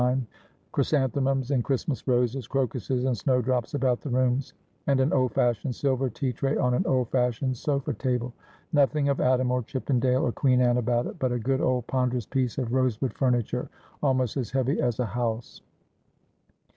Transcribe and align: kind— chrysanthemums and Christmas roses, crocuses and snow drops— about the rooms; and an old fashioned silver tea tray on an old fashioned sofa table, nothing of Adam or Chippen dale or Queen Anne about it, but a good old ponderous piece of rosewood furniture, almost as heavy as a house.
kind— 0.01 0.25
chrysanthemums 0.71 1.51
and 1.51 1.63
Christmas 1.63 2.07
roses, 2.07 2.47
crocuses 2.47 3.05
and 3.05 3.15
snow 3.15 3.39
drops— 3.39 3.71
about 3.75 4.01
the 4.01 4.09
rooms; 4.09 4.55
and 4.87 4.99
an 4.99 5.13
old 5.13 5.31
fashioned 5.31 5.75
silver 5.75 6.09
tea 6.09 6.33
tray 6.33 6.57
on 6.57 6.73
an 6.73 6.83
old 6.87 7.07
fashioned 7.09 7.55
sofa 7.55 7.93
table, 7.93 8.33
nothing 8.73 9.09
of 9.09 9.21
Adam 9.21 9.51
or 9.51 9.61
Chippen 9.61 9.99
dale 9.99 10.25
or 10.25 10.31
Queen 10.31 10.59
Anne 10.59 10.77
about 10.77 11.05
it, 11.05 11.19
but 11.19 11.31
a 11.31 11.37
good 11.37 11.61
old 11.61 11.85
ponderous 11.85 12.25
piece 12.25 12.57
of 12.57 12.73
rosewood 12.73 13.13
furniture, 13.13 13.69
almost 14.01 14.37
as 14.37 14.49
heavy 14.49 14.81
as 14.81 14.99
a 14.99 15.05
house. 15.05 15.61